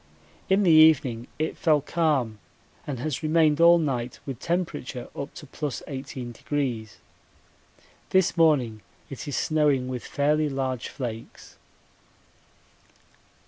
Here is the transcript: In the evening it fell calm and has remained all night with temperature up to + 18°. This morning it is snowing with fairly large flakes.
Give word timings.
In 0.49 0.63
the 0.63 0.71
evening 0.71 1.27
it 1.37 1.55
fell 1.59 1.79
calm 1.79 2.39
and 2.87 2.97
has 2.97 3.21
remained 3.21 3.61
all 3.61 3.77
night 3.77 4.17
with 4.25 4.39
temperature 4.39 5.09
up 5.15 5.31
to 5.35 5.45
+ 5.47 5.51
18°. 5.51 6.95
This 8.09 8.35
morning 8.35 8.81
it 9.11 9.27
is 9.27 9.37
snowing 9.37 9.87
with 9.89 10.03
fairly 10.03 10.49
large 10.49 10.89
flakes. 10.89 11.55